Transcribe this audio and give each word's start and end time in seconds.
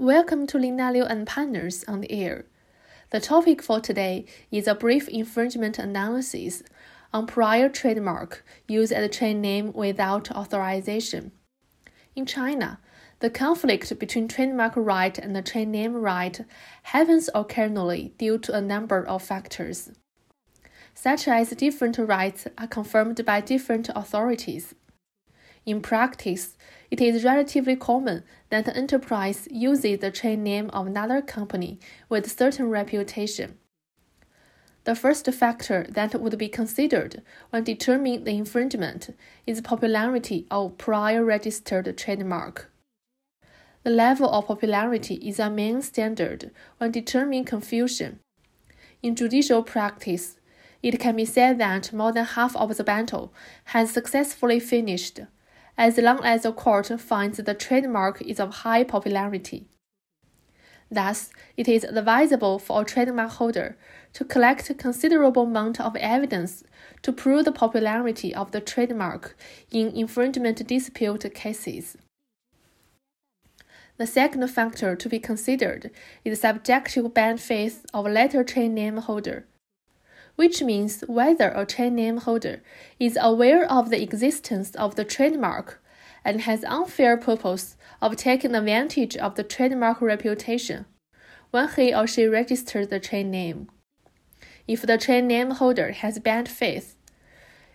Welcome 0.00 0.46
to 0.46 0.58
Lina 0.58 0.90
Liu 0.92 1.04
and 1.04 1.26
Partners 1.26 1.84
on 1.86 2.00
the 2.00 2.10
air. 2.10 2.46
The 3.10 3.20
topic 3.20 3.60
for 3.60 3.80
today 3.80 4.24
is 4.50 4.66
a 4.66 4.74
brief 4.74 5.06
infringement 5.08 5.78
analysis 5.78 6.62
on 7.12 7.26
prior 7.26 7.68
trademark 7.68 8.42
used 8.66 8.92
as 8.92 9.04
a 9.04 9.10
trade 9.10 9.36
name 9.36 9.74
without 9.74 10.30
authorization. 10.30 11.32
In 12.16 12.24
China, 12.24 12.80
the 13.18 13.28
conflict 13.28 13.98
between 13.98 14.26
trademark 14.26 14.72
right 14.74 15.18
and 15.18 15.36
the 15.36 15.42
trade 15.42 15.68
name 15.68 15.92
right 15.92 16.40
happens 16.84 17.28
occasionally 17.34 18.14
due 18.16 18.38
to 18.38 18.54
a 18.54 18.62
number 18.62 19.06
of 19.06 19.22
factors, 19.22 19.90
such 20.94 21.28
as 21.28 21.50
different 21.50 21.98
rights 21.98 22.46
are 22.56 22.66
confirmed 22.66 23.22
by 23.26 23.42
different 23.42 23.90
authorities. 23.94 24.74
In 25.66 25.82
practice, 25.82 26.56
it 26.90 27.00
is 27.00 27.22
relatively 27.22 27.76
common 27.76 28.24
that 28.48 28.66
an 28.66 28.76
enterprise 28.76 29.46
uses 29.50 29.98
the 29.98 30.10
trade 30.10 30.38
name 30.38 30.70
of 30.70 30.86
another 30.86 31.20
company 31.20 31.78
with 32.08 32.30
certain 32.30 32.70
reputation. 32.70 33.58
The 34.84 34.94
first 34.94 35.30
factor 35.32 35.86
that 35.90 36.18
would 36.18 36.38
be 36.38 36.48
considered 36.48 37.22
when 37.50 37.64
determining 37.64 38.24
the 38.24 38.36
infringement 38.36 39.10
is 39.46 39.60
popularity 39.60 40.46
of 40.50 40.78
prior 40.78 41.22
registered 41.22 41.96
trademark. 41.98 42.72
The 43.82 43.90
level 43.90 44.30
of 44.30 44.46
popularity 44.46 45.16
is 45.16 45.38
a 45.38 45.50
main 45.50 45.82
standard 45.82 46.50
when 46.78 46.90
determining 46.90 47.44
confusion. 47.44 48.20
In 49.02 49.14
judicial 49.14 49.62
practice, 49.62 50.38
it 50.82 50.98
can 50.98 51.16
be 51.16 51.26
said 51.26 51.58
that 51.58 51.92
more 51.92 52.12
than 52.12 52.24
half 52.24 52.56
of 52.56 52.76
the 52.76 52.84
battle 52.84 53.34
has 53.64 53.90
successfully 53.90 54.60
finished 54.60 55.20
as 55.76 55.98
long 55.98 56.20
as 56.24 56.42
the 56.42 56.52
court 56.52 56.88
finds 57.00 57.38
the 57.38 57.54
trademark 57.54 58.22
is 58.22 58.40
of 58.40 58.56
high 58.56 58.84
popularity. 58.84 59.66
Thus, 60.90 61.30
it 61.56 61.68
is 61.68 61.84
advisable 61.84 62.58
for 62.58 62.82
a 62.82 62.84
trademark 62.84 63.32
holder 63.32 63.76
to 64.14 64.24
collect 64.24 64.68
a 64.70 64.74
considerable 64.74 65.44
amount 65.44 65.80
of 65.80 65.94
evidence 65.96 66.64
to 67.02 67.12
prove 67.12 67.44
the 67.44 67.52
popularity 67.52 68.34
of 68.34 68.50
the 68.50 68.60
trademark 68.60 69.36
in 69.70 69.88
infringement 69.88 70.66
dispute 70.66 71.32
cases. 71.32 71.96
The 73.98 74.06
second 74.06 74.48
factor 74.48 74.96
to 74.96 75.08
be 75.08 75.20
considered 75.20 75.90
is 76.24 76.32
the 76.32 76.48
subjective 76.48 77.14
bad 77.14 77.40
faith 77.40 77.84
of 77.94 78.06
letter 78.06 78.42
trade 78.42 78.70
name 78.70 78.96
holder 78.96 79.46
which 80.40 80.62
means 80.62 81.02
whether 81.06 81.50
a 81.50 81.66
trade 81.66 81.92
name 81.92 82.16
holder 82.16 82.62
is 82.98 83.18
aware 83.20 83.70
of 83.70 83.90
the 83.90 84.02
existence 84.02 84.74
of 84.74 84.94
the 84.94 85.04
trademark 85.04 85.82
and 86.24 86.40
has 86.40 86.64
unfair 86.64 87.14
purpose 87.18 87.76
of 88.00 88.16
taking 88.16 88.54
advantage 88.54 89.18
of 89.18 89.34
the 89.34 89.44
trademark 89.44 90.00
reputation 90.00 90.86
when 91.50 91.68
he 91.76 91.94
or 91.94 92.06
she 92.06 92.24
registers 92.24 92.88
the 92.88 92.98
trade 92.98 93.26
name. 93.26 93.68
If 94.66 94.80
the 94.80 94.96
trade 94.96 95.24
name 95.24 95.50
holder 95.50 95.92
has 95.92 96.18
bad 96.18 96.48
faith, 96.48 96.96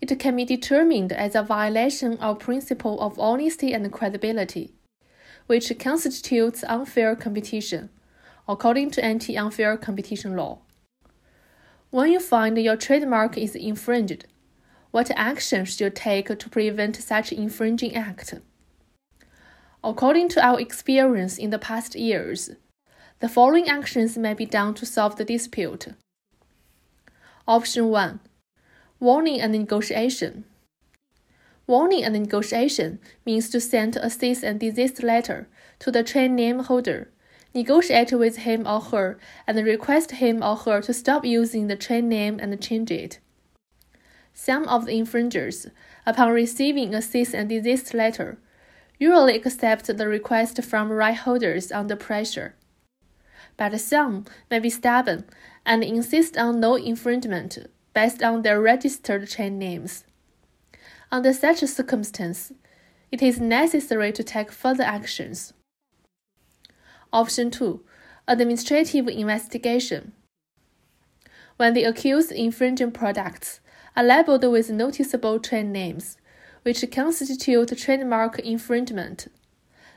it 0.00 0.18
can 0.18 0.34
be 0.34 0.44
determined 0.44 1.12
as 1.12 1.36
a 1.36 1.44
violation 1.44 2.18
of 2.18 2.40
principle 2.40 3.00
of 3.00 3.20
honesty 3.20 3.72
and 3.72 3.92
credibility, 3.92 4.74
which 5.46 5.78
constitutes 5.78 6.64
unfair 6.66 7.14
competition, 7.14 7.90
according 8.48 8.90
to 8.90 9.04
anti-unfair 9.04 9.76
competition 9.76 10.34
law. 10.34 10.58
When 11.90 12.12
you 12.12 12.20
find 12.20 12.58
your 12.58 12.76
trademark 12.76 13.38
is 13.38 13.54
infringed, 13.54 14.26
what 14.90 15.10
action 15.16 15.64
should 15.64 15.80
you 15.80 15.88
take 15.88 16.26
to 16.38 16.48
prevent 16.50 16.96
such 16.96 17.32
infringing 17.32 17.94
act? 17.94 18.34
According 19.82 20.28
to 20.30 20.44
our 20.44 20.60
experience 20.60 21.38
in 21.38 21.48
the 21.48 21.58
past 21.58 21.94
years, 21.94 22.50
the 23.20 23.28
following 23.28 23.70
actions 23.70 24.18
may 24.18 24.34
be 24.34 24.44
done 24.44 24.74
to 24.74 24.84
solve 24.84 25.16
the 25.16 25.24
dispute. 25.24 25.88
Option 27.46 27.88
1 27.88 28.20
Warning 29.00 29.40
and 29.40 29.52
negotiation. 29.52 30.44
Warning 31.66 32.04
and 32.04 32.12
negotiation 32.12 32.98
means 33.24 33.48
to 33.48 33.60
send 33.60 33.96
a 33.96 34.10
cease 34.10 34.42
and 34.42 34.60
desist 34.60 35.02
letter 35.02 35.48
to 35.78 35.90
the 35.90 36.02
trade 36.02 36.32
name 36.32 36.58
holder 36.58 37.10
negotiate 37.54 38.12
with 38.12 38.38
him 38.38 38.66
or 38.66 38.80
her, 38.80 39.18
and 39.46 39.58
request 39.64 40.12
him 40.12 40.42
or 40.42 40.56
her 40.56 40.80
to 40.82 40.92
stop 40.92 41.24
using 41.24 41.66
the 41.66 41.76
trade 41.76 42.04
name 42.04 42.38
and 42.40 42.60
change 42.60 42.90
it. 42.90 43.18
Some 44.32 44.68
of 44.68 44.86
the 44.86 44.96
infringers, 44.96 45.66
upon 46.06 46.30
receiving 46.30 46.94
a 46.94 47.02
cease 47.02 47.34
and 47.34 47.48
desist 47.48 47.92
letter, 47.92 48.38
usually 48.98 49.36
accept 49.36 49.86
the 49.86 50.08
request 50.08 50.62
from 50.62 50.90
right 50.90 51.16
holders 51.16 51.72
under 51.72 51.96
pressure. 51.96 52.54
But 53.56 53.78
some 53.80 54.24
may 54.50 54.60
be 54.60 54.70
stubborn 54.70 55.24
and 55.66 55.82
insist 55.82 56.36
on 56.36 56.60
no 56.60 56.76
infringement 56.76 57.58
based 57.92 58.22
on 58.22 58.42
their 58.42 58.60
registered 58.60 59.28
trade 59.28 59.52
names. 59.52 60.04
Under 61.10 61.32
such 61.32 61.62
a 61.62 61.66
circumstance, 61.66 62.52
it 63.10 63.22
is 63.22 63.40
necessary 63.40 64.12
to 64.12 64.22
take 64.22 64.52
further 64.52 64.84
actions. 64.84 65.52
Option 67.10 67.50
2 67.50 67.80
Administrative 68.26 69.08
investigation. 69.08 70.12
When 71.56 71.72
the 71.72 71.84
accused 71.84 72.30
infringing 72.30 72.90
products 72.90 73.60
are 73.96 74.04
labeled 74.04 74.44
with 74.44 74.68
noticeable 74.68 75.40
trade 75.40 75.68
names, 75.68 76.18
which 76.64 76.84
constitute 76.90 77.74
trademark 77.78 78.38
infringement, 78.40 79.28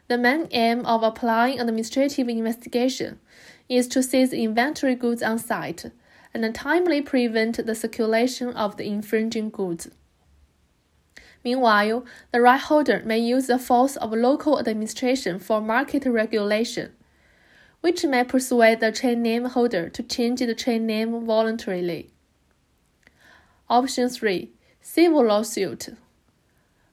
the 0.07 0.17
main 0.17 0.47
aim 0.51 0.85
of 0.85 1.03
applying 1.03 1.59
administrative 1.59 2.29
investigation 2.29 3.19
is 3.67 3.89
to 3.89 4.01
seize 4.01 4.31
inventory 4.31 4.95
goods 4.95 5.22
on 5.22 5.38
site 5.38 5.91
and 6.33 6.55
timely 6.55 7.01
prevent 7.01 7.66
the 7.66 7.75
circulation 7.75 8.53
of 8.53 8.78
the 8.78 8.85
infringing 8.85 9.49
goods. 9.49 9.89
Meanwhile, 11.43 12.05
the 12.31 12.39
right 12.39 12.61
holder 12.61 13.01
may 13.03 13.19
use 13.19 13.47
the 13.47 13.59
force 13.59 13.97
of 13.97 14.13
local 14.13 14.57
administration 14.57 15.39
for 15.39 15.59
market 15.59 16.05
regulation 16.05 16.93
which 17.81 18.05
may 18.05 18.23
persuade 18.23 18.79
the 18.79 18.91
trade 18.91 19.17
name 19.17 19.45
holder 19.45 19.89
to 19.89 20.03
change 20.03 20.39
the 20.39 20.55
trade 20.55 20.81
name 20.81 21.25
voluntarily. 21.25 22.09
Option 23.69 24.07
3 24.07 24.51
Civil 24.81 25.25
lawsuit. 25.25 25.89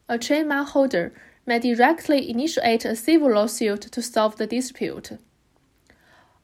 A 0.08 0.18
trademark 0.18 0.68
holder 0.68 1.12
may 1.46 1.58
directly 1.58 2.30
initiate 2.30 2.84
a 2.84 2.96
civil 2.96 3.32
lawsuit 3.32 3.82
to 3.82 4.02
solve 4.02 4.36
the 4.36 4.46
dispute. 4.46 5.12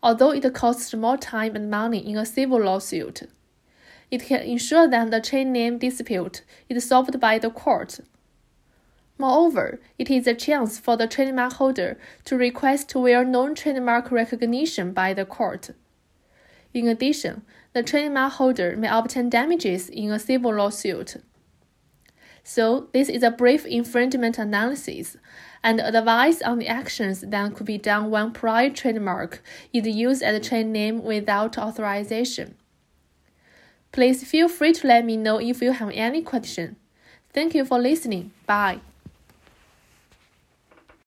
Although 0.03 0.32
it 0.32 0.55
costs 0.55 0.94
more 0.94 1.16
time 1.16 1.56
and 1.56 1.71
money 1.71 1.99
in 1.99 2.19
a 2.19 2.26
civil 2.26 2.62
lawsuit, 2.62 3.22
it 4.11 4.22
can 4.22 4.41
ensure 4.43 4.87
that 4.88 5.11
the 5.11 5.21
trade 5.21 5.47
name 5.47 5.78
dispute 5.78 6.43
is 6.69 6.87
solved 6.87 7.19
by 7.19 7.38
the 7.38 7.50
court 7.50 8.00
Moreover, 9.17 9.81
it 9.99 10.11
is 10.11 10.27
a 10.27 10.35
chance 10.35 10.79
for 10.79 10.97
the 10.97 11.07
trademark 11.07 11.55
holder 11.55 11.97
to 12.25 12.37
request 12.37 12.95
well-known 12.95 13.55
trademark 13.55 14.11
recognition 14.11 14.93
by 14.93 15.15
the 15.15 15.25
court. 15.25 15.71
In 16.73 16.89
addition, 16.89 17.43
the 17.73 17.85
trademark 17.85 18.35
holder 18.35 18.77
may 18.77 18.89
obtain 18.89 19.31
damages 19.31 19.89
in 19.89 20.11
a 20.11 20.19
civil 20.19 20.55
lawsuit. 20.55 21.17
So, 22.43 22.89
this 22.93 23.09
is 23.09 23.23
a 23.23 23.31
brief 23.31 23.65
infringement 23.65 24.37
analysis 24.37 25.17
and 25.63 25.81
advice 25.81 26.43
on 26.43 26.59
the 26.59 26.69
actions 26.69 27.23
that 27.23 27.55
could 27.55 27.67
be 27.67 27.79
done 27.79 28.11
when 28.11 28.33
prior 28.33 28.69
trademark 28.69 29.43
is 29.73 29.87
used 29.87 30.23
as 30.23 30.37
a 30.37 30.41
trade 30.41 30.67
name 30.67 31.03
without 31.03 31.57
authorization. 31.57 32.57
Please 33.93 34.25
feel 34.25 34.49
free 34.49 34.73
to 34.75 34.87
let 34.87 35.05
me 35.05 35.17
know 35.17 35.39
if 35.39 35.63
you 35.63 35.73
have 35.73 35.91
any 35.95 36.21
question. 36.21 36.77
Thank 37.33 37.55
you 37.55 37.65
for 37.65 37.79
listening. 37.79 38.33
Bye. 38.45 38.81